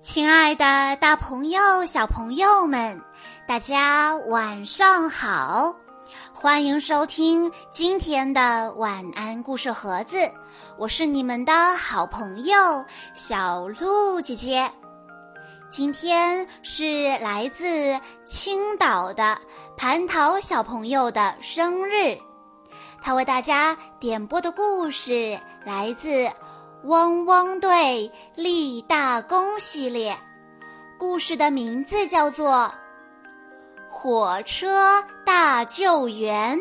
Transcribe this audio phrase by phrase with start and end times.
[0.00, 2.98] 亲爱的，大朋友、小朋友们，
[3.46, 5.76] 大家晚上好！
[6.32, 10.16] 欢迎收听今天的晚安故事盒子，
[10.78, 12.82] 我是你们的好朋友
[13.12, 14.72] 小鹿姐姐。
[15.68, 19.36] 今天是来自青岛的
[19.76, 22.16] 蟠桃小朋友的生日，
[23.02, 26.26] 他为大家点播的故事来自。
[26.84, 30.16] 汪汪队立大功系列，
[30.98, 32.50] 故事的名字叫做
[33.90, 36.58] 《火车大救援》。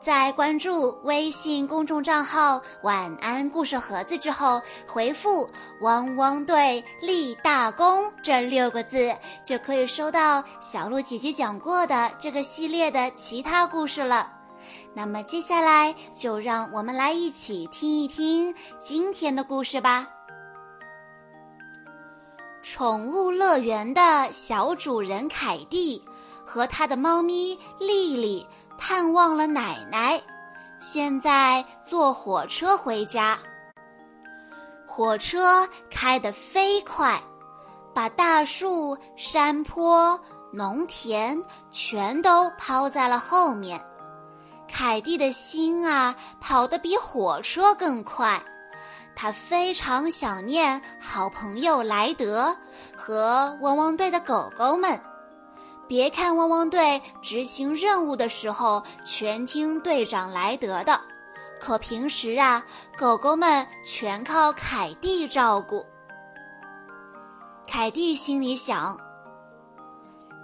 [0.00, 5.50] 在关注微信公众账号“晚安故事盒子”之后，回复
[5.82, 9.12] “汪汪队立大功”这六个字，
[9.44, 14.39] 就可以收到小鹿姐姐讲过的这个系列的其他故事了。
[14.92, 20.08] 那么接下来就让我们来一起听一听今天的故事吧。
[22.62, 26.02] 宠物乐园的小主人凯蒂
[26.44, 30.20] 和他的猫咪丽丽探望了奶奶，
[30.78, 33.38] 现在坐火车回家。
[34.86, 37.18] 火车开得飞快，
[37.94, 40.20] 把大树、山坡、
[40.52, 43.80] 农田全都抛在了后面。
[44.72, 48.40] 凯蒂的心啊，跑得比火车更快。
[49.14, 52.56] 他非常想念好朋友莱德
[52.96, 54.98] 和汪汪队的狗狗们。
[55.86, 60.98] 别看汪汪队执行任务的时候全听队长莱德的，
[61.60, 62.64] 可平时啊，
[62.96, 65.84] 狗狗们全靠凯蒂照顾。
[67.66, 68.96] 凯蒂心里想：“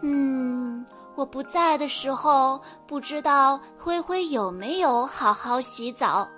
[0.02, 0.84] 嗯。”
[1.16, 6.28] 我不在的时候，不知道灰灰有没有好好洗澡。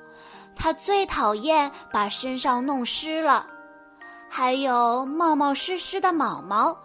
[0.55, 3.47] 他最讨厌把身上弄湿了，
[4.29, 6.77] 还有冒冒失失的毛毛，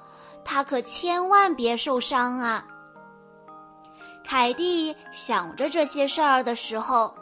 [0.44, 2.66] 他可千万别受伤啊！
[4.23, 7.13] 凯蒂想着这些事儿的时候，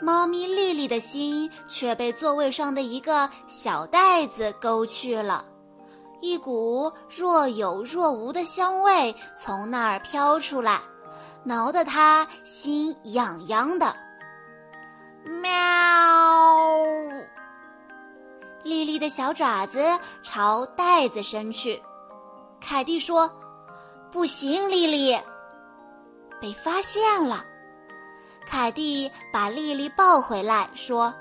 [0.00, 5.44] 猫咪丽丽的心却被座位上的一个小袋子勾去了。
[6.24, 10.80] 一股若有若无的香味从那儿飘出来，
[11.42, 13.94] 挠得他心痒痒的。
[15.26, 15.50] 喵！
[18.62, 19.84] 丽丽的小爪子
[20.22, 21.82] 朝袋子伸去。
[22.58, 23.30] 凯蒂说
[24.10, 25.14] ：“不行，丽丽，
[26.40, 27.44] 被发现了。”
[28.48, 31.12] 凯蒂把丽丽抱回来，说：“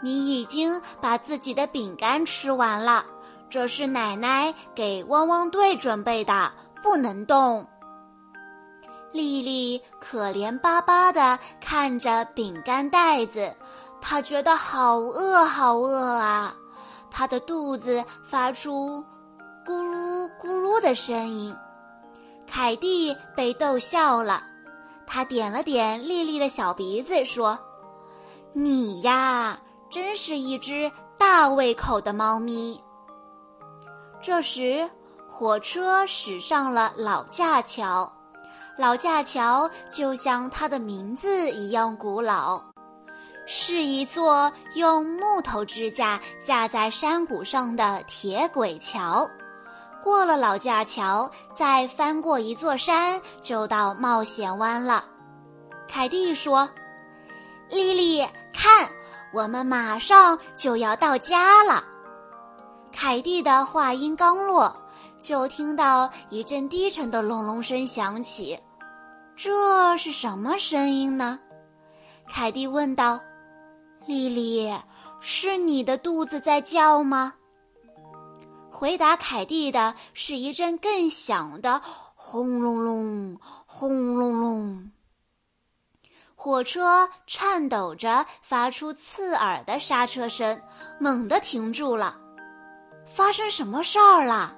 [0.00, 3.04] 你已经把自己的饼干吃完了。”
[3.48, 6.52] 这是奶奶给汪汪队准备的，
[6.82, 7.66] 不能动。
[9.12, 13.54] 丽丽可怜巴巴地看着饼干袋子，
[14.00, 16.54] 她觉得好饿，好饿啊！
[17.10, 19.02] 她的肚子发出
[19.64, 21.56] 咕噜咕噜的声音。
[22.46, 24.42] 凯蒂被逗笑了，
[25.06, 27.58] 他点了点丽丽的小鼻子，说
[28.52, 29.58] ：“你呀，
[29.90, 32.80] 真是一只大胃口的猫咪。”
[34.20, 34.88] 这时，
[35.28, 38.10] 火车驶上了老架桥。
[38.76, 42.62] 老架桥就像它的名字一样古老，
[43.46, 49.28] 是一座用木头支架架在山谷上的铁轨桥。
[50.02, 55.04] 过了老架桥，再翻过一座山，就到冒险湾了。
[55.88, 56.68] 凯蒂说
[57.70, 58.20] ：“丽丽，
[58.52, 58.88] 看，
[59.32, 61.82] 我们马上就要到家了。”
[62.96, 64.74] 凯蒂的话音刚落，
[65.20, 68.58] 就听到一阵低沉的隆隆声响起。
[69.36, 71.38] 这是什么声音呢？
[72.26, 73.20] 凯蒂问道。
[74.08, 74.74] “丽丽，
[75.20, 77.34] 是你的肚子在叫吗？”
[78.72, 81.82] 回答凯蒂的是一阵更响的
[82.14, 84.90] 轰隆隆、轰隆隆。
[86.34, 90.58] 火车颤抖着发出刺耳的刹车声，
[90.98, 92.22] 猛地停住了。
[93.16, 94.54] 发生什么事儿了？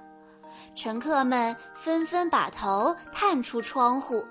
[0.74, 4.26] 乘客们纷纷把头探出窗户，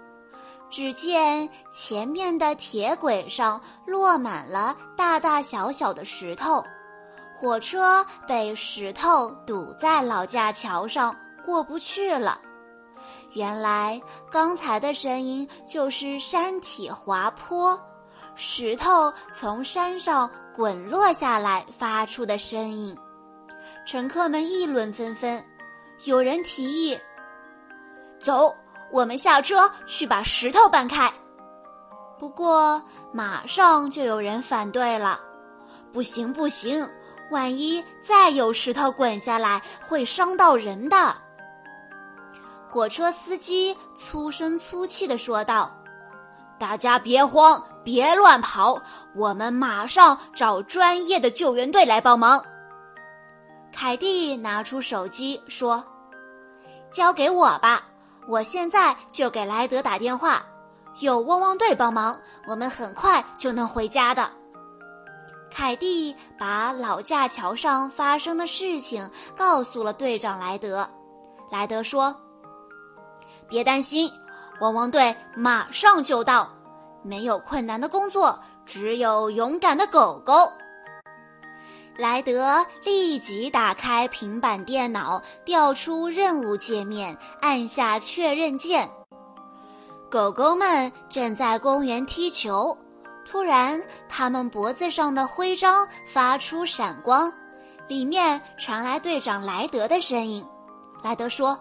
[0.69, 6.62] 只见前面的铁轨上落满了大大小小的石头，
[7.38, 11.15] 火车被石头堵在老架桥上，
[11.45, 12.38] 过不去了。
[13.31, 17.79] 原来刚才的声音就是山体滑坡，
[18.35, 22.94] 石头从山上滚落下来发出的声音。
[23.88, 25.42] 乘客们议论纷纷，
[26.04, 27.00] 有人提议
[28.19, 28.54] ：“走，
[28.92, 31.10] 我们下车去把石头搬开。”
[32.19, 35.18] 不过马上就有人反对了
[35.94, 36.86] ：“不行，不行，
[37.31, 41.16] 万一再有石头滚下来，会伤到人的。
[42.68, 45.74] 火车司机粗声粗气地说道
[46.60, 48.81] ：“大家别慌，别乱跑，
[49.16, 52.44] 我们马上找专业的救援队来帮忙。”
[53.79, 55.85] 凯蒂拿出手机说
[56.89, 57.83] ：“交给我吧，
[58.27, 60.44] 我现在就给莱德打电话。
[61.00, 64.31] 有汪汪队帮忙，我们很快就能回家的。”
[65.53, 70.89] 凯蒂把老架桥上发生的事情告诉了队长莱德。
[71.51, 72.15] 莱德说
[73.47, 74.12] ：“别担心，
[74.59, 76.51] 汪汪队马上就到。
[77.03, 80.51] 没有困难的工作，只有勇敢的狗狗。”
[81.98, 88.90] 莱德立即打开平板电脑，调出任务界面，按下确认键。
[90.10, 92.78] 狗狗们正在公园踢球。
[93.30, 97.34] 突然，他们脖子上的徽章发出闪光，
[97.88, 100.46] 里面传来队长莱德的声音。
[101.04, 101.60] 莱德说：“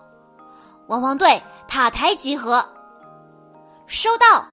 [0.89, 2.65] 汪汪队，塔台集合。”
[3.89, 4.47] 收到。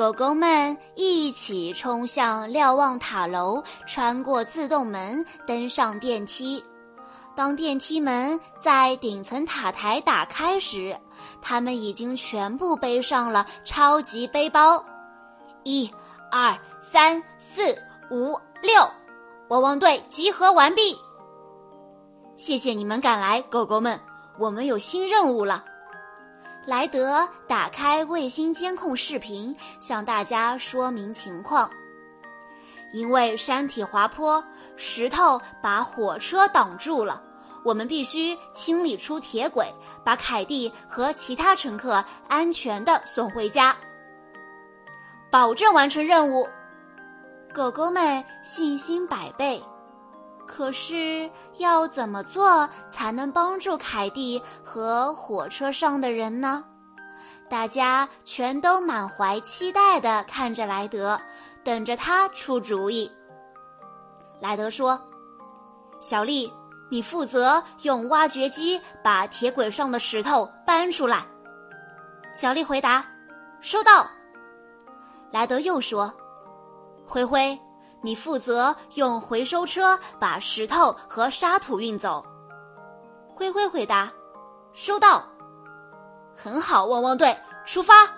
[0.00, 6.64] 狗狗们一起冲向瞭望塔楼，穿过自动门，登上电梯。
[7.36, 10.98] 当电梯门在顶层塔台打开时，
[11.42, 14.82] 他们已经全部背上了超级背包。
[15.64, 15.92] 一。
[16.32, 17.76] 二三四
[18.10, 18.90] 五六，
[19.50, 20.96] 汪汪队集合完毕。
[22.36, 24.00] 谢谢你们赶来，狗狗们，
[24.38, 25.62] 我们有新任务了。
[26.66, 31.70] 莱德打开卫星监控视频，向大家说明情况。
[32.92, 34.42] 因为山体滑坡，
[34.76, 37.22] 石头把火车挡住了，
[37.64, 39.72] 我们必须清理出铁轨，
[40.04, 43.76] 把凯蒂和其他乘客安全的送回家。
[45.30, 46.48] 保证完成任务，
[47.54, 49.62] 狗狗们信心百倍。
[50.50, 56.64] 可是要怎么做才能帮助凯蒂和火车上的人呢？
[57.48, 61.20] 大家全都满怀期待地看着莱德，
[61.62, 63.08] 等着他出主意。
[64.40, 65.00] 莱德说
[66.00, 66.52] ：“小丽，
[66.90, 71.24] 你负责用挖掘机把铁轨上的石头搬出来。”
[72.34, 73.06] 小丽回答
[73.62, 74.10] ：“收到。”
[75.30, 76.12] 莱德又说
[77.06, 77.56] ：“灰灰，
[78.02, 82.24] 你负责用回收车把石头和沙土运走。”
[83.28, 84.10] 灰灰回答
[84.72, 85.24] ：“收到。”
[86.36, 87.36] 很好，汪汪队
[87.66, 88.08] 出发。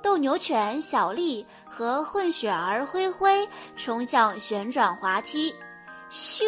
[0.00, 3.46] 斗牛犬小丽和混血儿灰灰
[3.76, 5.54] 冲向旋转滑梯，
[6.08, 6.44] 咻！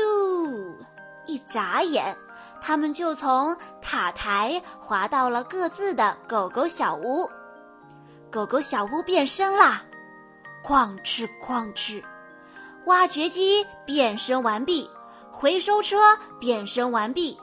[1.26, 2.16] 一眨眼，
[2.60, 7.28] 他们就从塔台滑到了各自的狗狗小屋。
[8.30, 9.82] 狗狗小屋变身啦！
[10.64, 12.02] 哐哧哐哧，
[12.86, 14.88] 挖掘机变身完毕，
[15.30, 17.38] 回收车变身完毕。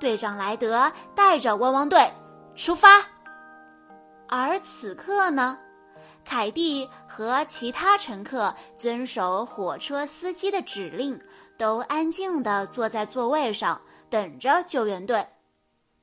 [0.00, 2.12] 队长莱德带着汪汪队
[2.56, 3.04] 出发。
[4.28, 5.58] 而此刻呢，
[6.24, 11.20] 凯蒂和其他乘客遵守火车司机的指令，
[11.58, 13.80] 都安静地坐在座位上
[14.10, 15.26] 等着救援队。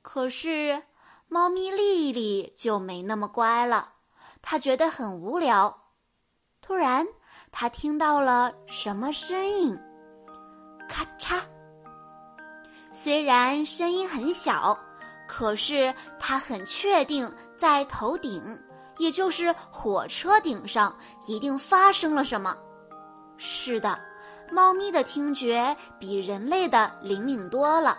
[0.01, 0.83] 可是，
[1.27, 3.93] 猫咪丽丽就没那么乖了。
[4.41, 5.77] 它觉得很无聊，
[6.69, 7.03] 突然
[7.51, 9.75] 他听到了什么声音？
[10.87, 11.41] 咔嚓！
[12.91, 14.77] 虽然声音很小，
[15.27, 17.27] 可是他很确定
[17.57, 18.39] 在头顶，
[18.99, 20.95] 也就是火车顶上，
[21.27, 22.55] 一定发生了什么。
[23.35, 23.99] 是的，
[24.51, 27.97] 猫咪的听觉比人类的灵敏多了。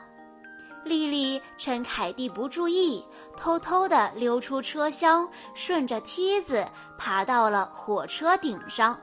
[0.85, 3.05] 丽丽趁凯蒂不注意，
[3.37, 6.67] 偷偷地溜出车厢，顺着梯子
[6.99, 8.99] 爬到了火车顶上。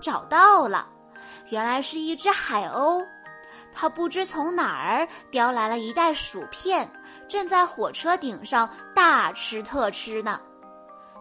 [0.00, 0.86] 找到了，
[1.50, 3.06] 原来是一只海鸥，
[3.72, 6.90] 它不知从哪儿叼来了一袋薯片，
[7.28, 10.40] 正在火车顶上大吃特吃呢。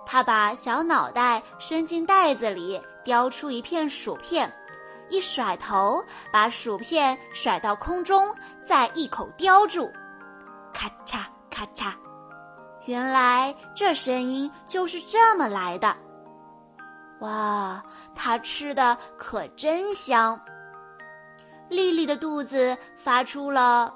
[0.05, 4.51] 它把小脑袋伸进袋子里，叼出一片薯片。
[5.11, 8.33] 一甩头，把薯片甩到空中，
[8.65, 9.91] 再一口叼住，
[10.73, 11.93] 咔嚓咔嚓。
[12.85, 15.95] 原来这声音就是这么来的。
[17.19, 17.83] 哇，
[18.15, 20.41] 它吃的可真香！
[21.69, 23.93] 丽丽的肚子发出了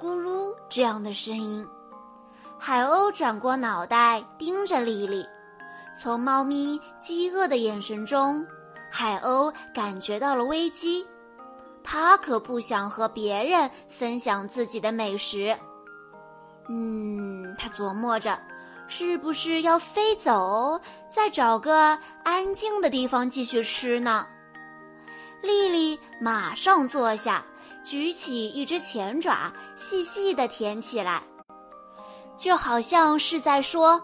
[0.00, 1.64] 咕噜这样的声音。
[2.58, 5.24] 海鸥转过脑袋盯着丽丽，
[5.94, 8.44] 从猫咪饥饿的眼神中。
[8.96, 11.04] 海鸥感觉到了危机，
[11.82, 15.56] 它可不想和别人分享自己的美食。
[16.68, 18.38] 嗯，它琢磨着，
[18.86, 24.24] 是不是要飞走，再找个安静的地方继续吃呢？
[25.42, 27.44] 丽丽马上坐下，
[27.84, 31.20] 举起一只前爪，细细的舔起来，
[32.38, 34.00] 就好像是在说：“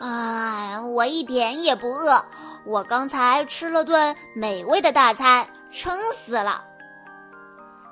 [0.00, 2.24] 啊，我一点也不饿，
[2.64, 6.64] 我刚才吃了顿美味的大餐，撑死了。”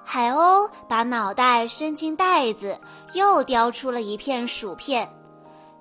[0.05, 2.79] 海鸥把脑袋伸进袋子，
[3.15, 5.09] 又叼出了一片薯片。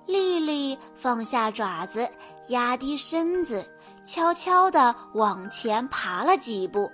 [0.06, 2.08] 丽丽放下爪子，
[2.48, 3.64] 压低身子。
[4.02, 6.90] 悄悄地往前爬了几步，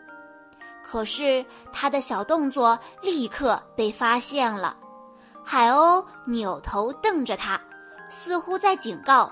[0.82, 4.76] 可是她的小动作立刻被发现了。
[5.44, 7.60] 海鸥扭头瞪着她，
[8.10, 9.30] 似乎在警告：“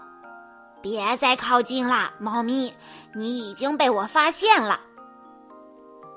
[0.84, 2.74] 别再靠近啦，猫咪，
[3.14, 4.78] 你已经被我发现了。”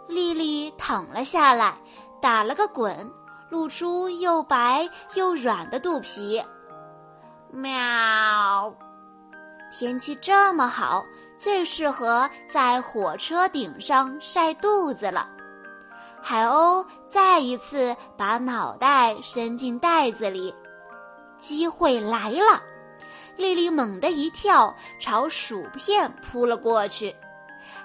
[0.10, 1.76] 丽丽躺了下来，
[2.22, 3.10] 打了个滚，
[3.50, 6.44] 露出又白又软的肚皮。
[7.50, 8.76] 喵！
[9.72, 11.06] 天气这么好。
[11.38, 15.30] 最适合在火车顶上晒肚子了。
[16.20, 20.52] 海鸥再一次把脑袋伸进袋子里，
[21.38, 22.60] 机会来了！
[23.38, 27.16] 丽丽猛地一跳，朝薯片扑了过去。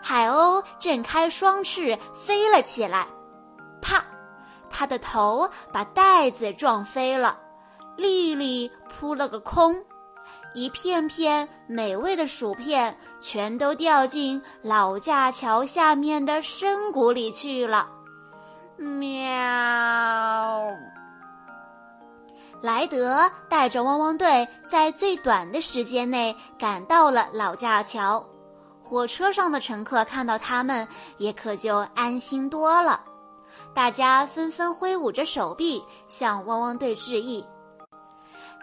[0.01, 3.07] 海鸥振开双翅飞了起来，
[3.81, 4.05] 啪！
[4.71, 7.39] 它的头把袋子撞飞了，
[7.97, 9.85] 丽丽扑了个空。
[10.55, 17.89] 一片片美味的薯片全都掉进老架桥下面的深谷里去了。
[18.77, 19.33] 喵！
[22.63, 28.25] 莱德带着汪汪队在最短的时间内赶到了老架桥，
[28.81, 30.87] 火车上的乘客看到他们
[31.19, 33.01] 也可就安心多了，
[33.75, 37.45] 大家纷纷挥舞着手臂向汪汪队致意。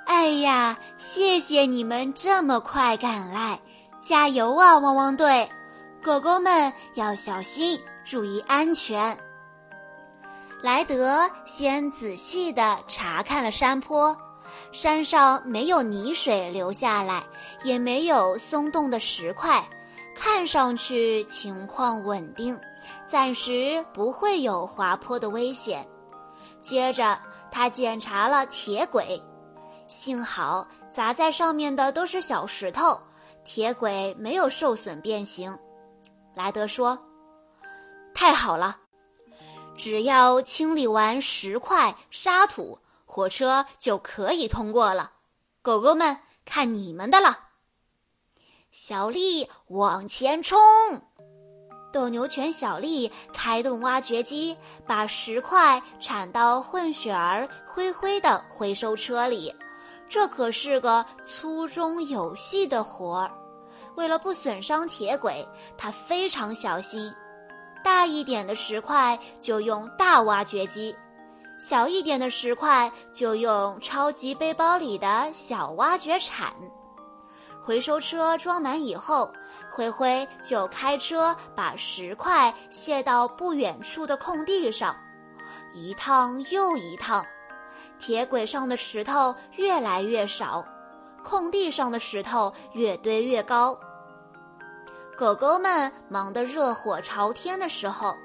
[0.06, 3.60] 哎呀，谢谢你们这么快赶来，
[4.02, 5.50] 加油啊，汪汪队！
[6.02, 9.20] 狗狗们要小心，注意安全。
[10.62, 14.16] 莱德先仔细地查看了山坡，
[14.74, 17.24] 山上没有泥水流下来，
[17.64, 19.66] 也没有松动的石块，
[20.14, 22.60] 看上去情况稳定，
[23.08, 25.88] 暂时不会有滑坡的危险。
[26.62, 27.18] 接着，
[27.50, 29.22] 他检查了铁轨。
[29.88, 33.00] 幸好砸在上面的都是小石头，
[33.46, 35.58] 铁轨没有受损变形。
[36.36, 37.00] 莱德说
[38.14, 38.78] ：“太好了，
[39.80, 45.14] 只要清理完石块、沙土，火车就可以通过了。
[45.62, 47.46] 狗狗们，看你们的了！”
[48.72, 50.60] 小丽往前冲，
[51.94, 59.56] 斗牛犬小丽开动挖掘机，把石块铲到混血儿灰灰的回收车里。
[60.10, 63.32] 这可是个粗中有细的活儿，
[63.96, 67.12] 为了不损伤铁轨，他非常小心。
[67.84, 70.96] 大一点的石块就用大挖掘机，
[71.58, 76.54] 小一点的石块就用超级背包里的小挖掘铲。
[77.62, 79.32] 回收车装满以后，
[79.72, 84.96] 灰灰就开车把石块卸到不远处的空地上，
[85.74, 87.24] 一趟又一趟。
[88.00, 90.66] 铁轨上的石头越来越少，
[91.24, 93.78] 空地上的石头越堆越高。
[95.20, 98.16] 狗狗们忙得热火朝天的时候，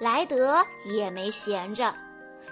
[0.00, 1.94] 莱德也没闲着。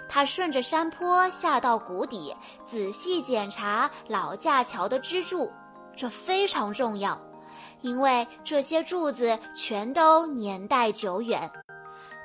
[0.07, 2.31] 他顺着山坡下到谷底，
[2.63, 5.51] 仔细检查老架桥的支柱，
[5.95, 7.19] 这非常重要，
[7.81, 11.51] 因为这些柱子全都年代久远，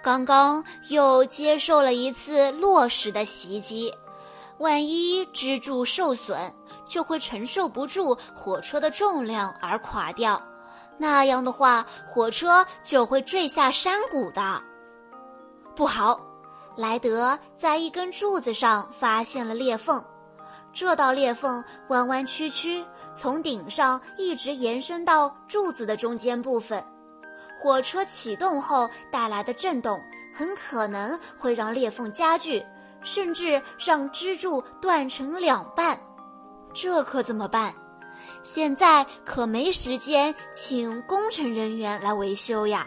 [0.05, 3.91] 刚刚又接受了一次落石的袭击。
[4.59, 6.37] 万一支柱受损，
[6.85, 10.41] 就会承受不住火车的重量而垮掉，
[10.99, 14.63] 那样的话，火车就会坠下山谷的。
[15.75, 16.21] 不好，
[16.77, 20.03] 莱德在一根柱子上发现了裂缝，
[20.73, 22.85] 这道裂缝弯弯曲曲，
[23.15, 26.85] 从顶上一直延伸到柱子的中间部分。
[27.59, 29.99] 火车启动后带来的震动，
[30.35, 32.65] 很可能会让裂缝加剧。
[33.05, 35.99] 甚至让支柱断成两半，
[36.73, 37.75] 这可怎么办？
[38.43, 42.87] 现在可没时间请工程人员来维修呀。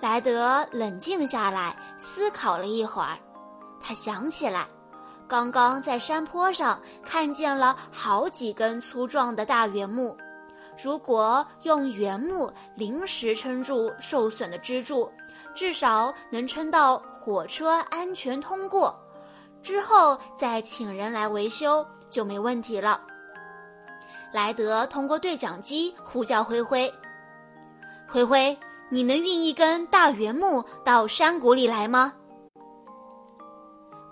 [0.00, 3.18] 莱德冷静下来，思考了一会儿，
[3.80, 4.66] 他想起来，
[5.26, 10.16] 刚刚在山坡上看见了好几根粗壮的大圆木，
[10.82, 15.10] 如果用原木临时撑住受损的支柱，
[15.54, 18.94] 至少能撑到火车安全通过。
[19.62, 23.00] 之后再请人来维修就没问题了。
[24.34, 26.92] 莱德通过对讲机呼叫灰灰
[28.10, 32.12] ：“灰灰，你能运一根大圆木到山谷里来吗？”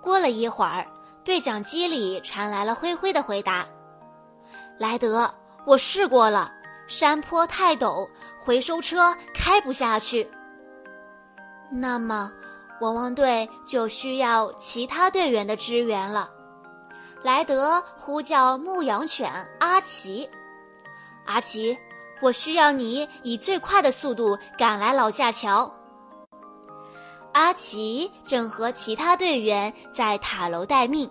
[0.01, 0.87] 过了一会儿，
[1.25, 3.67] 对讲机里传来了灰灰的回答
[4.79, 5.29] ：“莱德，
[5.67, 6.53] 我试过了，
[6.87, 8.09] 山坡太陡，
[8.41, 10.31] 回收车开不下去。
[11.69, 12.31] 那么，
[12.81, 16.31] 汪汪队就需要其他队员的支援了。”
[17.23, 20.29] 莱德呼叫牧羊犬阿奇
[21.25, 21.79] ：“阿奇，
[22.21, 25.73] 我需要你以最快的速度赶来老架桥。”
[27.33, 31.09] 阿奇正和其他队员在塔楼待命，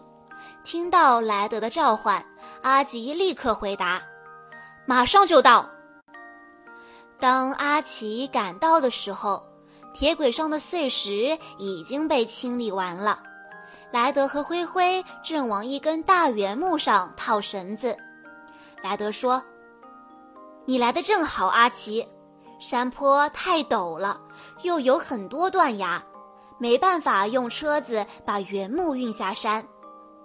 [0.63, 2.24] 听到莱德的召唤，
[2.62, 4.01] 阿奇立刻回答
[4.86, 5.68] ：“马上就到。”
[7.18, 9.41] 当阿奇赶到的时候，
[9.94, 13.24] 铁轨上的碎石已经被清理完了。
[13.92, 17.98] 莱德和灰灰正往一根大圆木上套绳子。
[18.82, 19.44] 莱德说
[20.66, 22.08] ：“你来的正好，阿奇。
[22.60, 24.20] 山坡太陡了，
[24.62, 26.02] 又有很多断崖。”
[26.58, 29.66] 没办法用车子把原木运下山，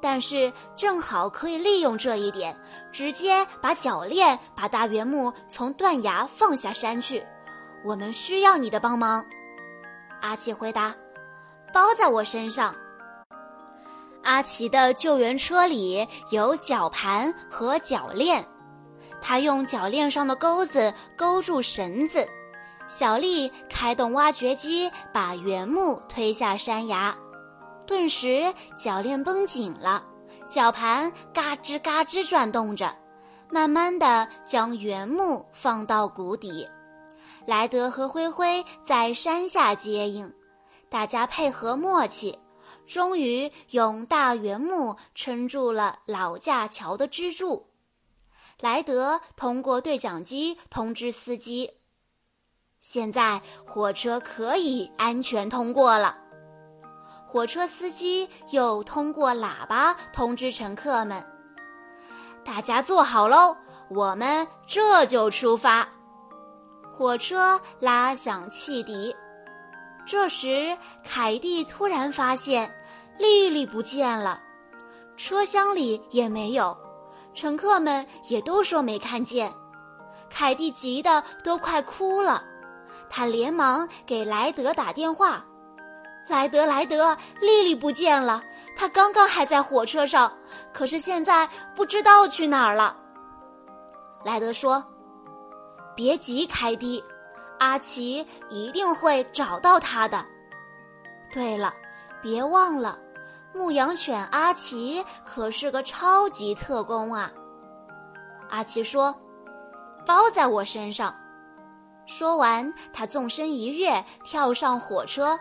[0.02, 2.54] 但是正好可以利用这一点，
[2.92, 7.24] 直接把铰链把大圆木从断崖放下山去。
[7.86, 9.24] 我们需要你的帮忙。
[10.20, 10.94] 阿奇回答
[11.72, 12.74] ：“包在我身上。”
[14.26, 18.44] 阿奇的救援车里有绞盘和铰链，
[19.22, 22.26] 他用铰链上的钩子勾住绳子。
[22.88, 27.16] 小丽开动挖掘机，把原木推下山崖，
[27.86, 30.04] 顿时铰链绷紧了，
[30.48, 32.92] 绞盘嘎吱嘎吱转动着，
[33.48, 36.68] 慢慢的将原木放到谷底。
[37.46, 40.32] 莱德和灰灰在山下接应，
[40.90, 42.36] 大家配合默契，
[42.86, 47.66] 终于用大圆木撑住了老架桥的支柱。
[48.60, 51.72] 莱德通过对讲机通知司机。
[52.80, 56.16] 现在火车可以安全通过了。
[57.26, 61.22] 火车司机又通过喇叭通知乘客们
[62.46, 63.56] ：“大家坐好喽，
[63.90, 65.86] 我们这就出发。”
[66.96, 69.14] 火车拉响汽笛。
[70.06, 72.72] 这时，凯蒂突然发现
[73.18, 74.40] 丽丽不见了，
[75.16, 76.76] 车厢里也没有，
[77.34, 79.52] 乘客们也都说没看见。
[80.30, 82.42] 凯蒂急得都快哭了。
[83.10, 85.44] 他连忙给莱德打电话
[86.28, 88.42] ：“莱德，莱德，丽丽不见了。
[88.76, 90.32] 她刚刚还在火车上，
[90.72, 92.96] 可是现在不知道去哪儿了。”
[94.24, 94.84] 莱德说
[95.94, 97.02] ：“别急，凯蒂，
[97.58, 100.24] 阿奇一定会找到他的。
[101.32, 101.74] 对了，
[102.22, 102.98] 别忘了，
[103.54, 107.30] 牧羊犬阿奇可是个超级特工啊。”
[108.50, 109.14] 阿奇说
[110.06, 111.14] ：“包在我身上。”
[112.06, 115.38] 说完，他纵身一跃，跳上火车。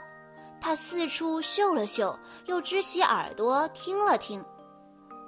[0.59, 4.43] 他四处嗅了嗅，又支起耳朵听了听。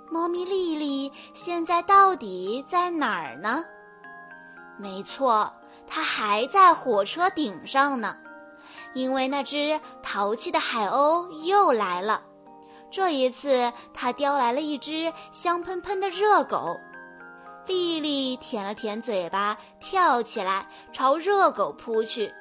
[0.10, 3.64] 猫咪丽丽现在到底在哪儿呢？
[4.80, 5.52] 没错，
[5.88, 8.16] 它还在火车顶上呢。
[8.94, 12.22] 因为那只淘气的海鸥又来了。
[12.90, 16.78] 这一次，它叼来了一只香喷喷的热狗。
[17.66, 22.34] 丽丽舔了舔嘴巴，跳起来朝热狗扑去。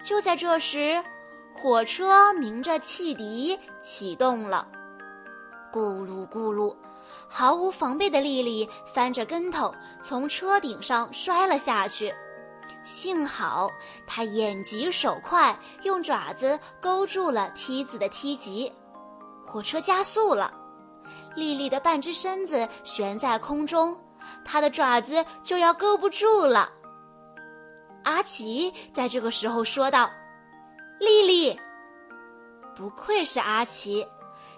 [0.00, 1.02] 就在这时，
[1.54, 4.68] 火车鸣着汽笛启动了，
[5.72, 6.76] 咕噜咕噜，
[7.26, 12.14] 毫无防备的丽丽翻着跟头从车顶上摔了下去。
[12.82, 13.70] 幸好
[14.06, 18.72] 他眼疾手快，用爪子勾住了梯子的梯级，
[19.44, 20.52] 火车加速了。
[21.34, 23.96] 丽丽的半只身子悬在空中。
[24.44, 26.70] 他的爪子就要勾不住了。
[28.04, 30.10] 阿奇在这个时候说道
[31.00, 31.58] ：“丽丽，
[32.74, 34.06] 不愧是阿奇，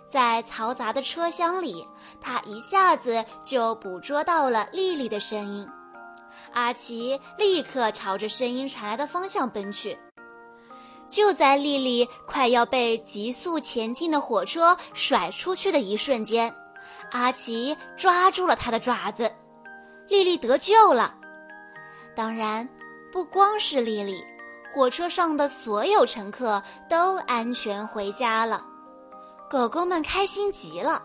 [0.08, 1.86] 在嘈杂的车厢里，
[2.20, 5.68] 他一下子就捕捉到了丽丽的声音。”
[6.52, 9.98] 阿奇立刻朝着声音传来的方向奔去。
[11.08, 16.54] 就在莉莉快要被急速前进的火车甩出去的一瞬间，
[17.10, 19.32] 阿奇抓住了他的爪子。
[20.08, 21.14] 莉莉得救了，
[22.14, 22.68] 当然，
[23.12, 24.22] 不光是莉莉，
[24.72, 28.64] 火车上的所有乘客都安全回家了。
[29.48, 31.02] 狗狗们开心极了，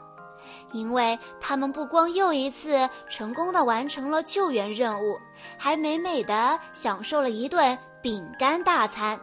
[0.71, 5.19] 因为他们不光又一次成功的完成了救援任务，
[5.57, 9.19] 还美美的享受了一顿饼干大餐。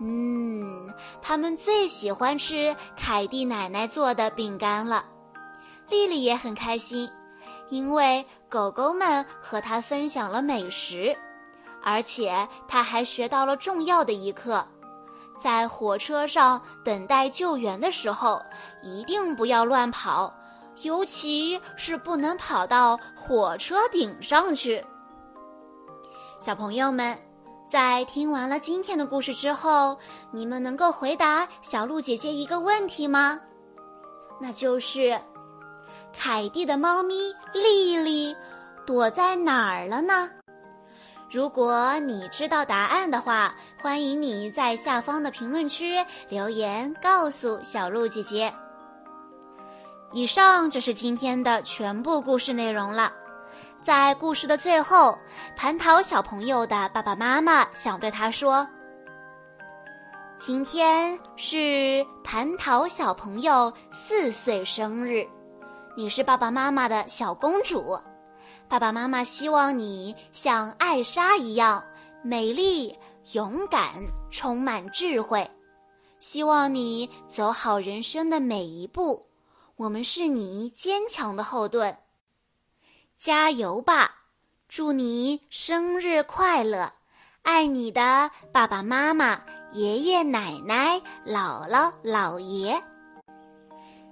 [0.00, 0.88] 嗯，
[1.22, 5.04] 他们最喜欢吃凯蒂奶奶做的饼干了。
[5.88, 7.10] 丽丽也很开心。
[7.68, 11.16] 因为狗狗们和它分享了美食，
[11.82, 14.64] 而且她还学到了重要的一课：
[15.38, 18.42] 在火车上等待救援的时候，
[18.82, 20.34] 一定不要乱跑，
[20.82, 24.84] 尤其是不能跑到火车顶上去。
[26.40, 27.18] 小朋友们，
[27.68, 29.98] 在听完了今天的故事之后，
[30.30, 33.40] 你们能够回答小鹿姐姐一个问题吗？
[34.40, 35.18] 那就是，
[36.12, 38.36] 凯蒂的猫咪丽丽
[38.84, 40.30] 躲在哪儿了呢？
[41.30, 45.96] 如果你知道答案的话，欢迎你在下方的评论区
[46.28, 48.52] 留言告诉小鹿姐姐。
[50.12, 53.12] 以上就是今天的全部故事内容了。
[53.82, 55.18] 在故事的最后，
[55.58, 58.66] 蟠桃小朋友的爸爸妈妈想对他说
[60.38, 65.26] ：“今天是蟠桃小朋友四岁生日，
[65.96, 67.98] 你是爸爸妈妈的小公主。
[68.68, 71.84] 爸爸妈妈希望你像艾莎一样
[72.22, 72.98] 美丽、
[73.32, 75.48] 勇敢、充满智慧，
[76.18, 79.28] 希望你走好人生的每一步。
[79.76, 81.96] 我们是你坚强的后盾。”
[83.16, 84.14] 加油吧！
[84.68, 86.92] 祝你生日快乐！
[87.42, 89.40] 爱你的爸爸妈妈、
[89.72, 92.82] 爷爷奶奶、姥姥姥爷。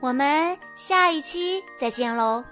[0.00, 2.42] 我们下一期再见喽！